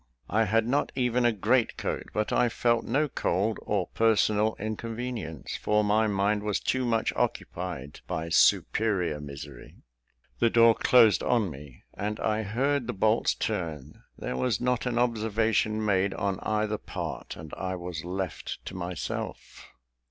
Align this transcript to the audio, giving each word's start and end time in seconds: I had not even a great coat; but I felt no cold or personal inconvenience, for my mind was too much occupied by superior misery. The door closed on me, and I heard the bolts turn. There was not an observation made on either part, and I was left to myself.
I 0.31 0.45
had 0.45 0.65
not 0.67 0.91
even 0.95 1.25
a 1.25 1.31
great 1.31 1.77
coat; 1.77 2.07
but 2.11 2.33
I 2.33 2.49
felt 2.49 2.83
no 2.85 3.07
cold 3.07 3.59
or 3.61 3.85
personal 3.89 4.55
inconvenience, 4.57 5.55
for 5.57 5.83
my 5.83 6.07
mind 6.07 6.41
was 6.41 6.59
too 6.59 6.85
much 6.85 7.13
occupied 7.15 7.99
by 8.07 8.29
superior 8.29 9.19
misery. 9.21 9.75
The 10.39 10.49
door 10.49 10.73
closed 10.73 11.21
on 11.21 11.51
me, 11.51 11.83
and 11.93 12.19
I 12.19 12.41
heard 12.41 12.87
the 12.87 12.93
bolts 12.93 13.35
turn. 13.35 14.01
There 14.17 14.35
was 14.37 14.59
not 14.59 14.87
an 14.87 14.97
observation 14.97 15.85
made 15.85 16.15
on 16.15 16.39
either 16.39 16.79
part, 16.79 17.35
and 17.35 17.53
I 17.53 17.75
was 17.75 18.03
left 18.03 18.57
to 18.65 18.73
myself. 18.75 19.67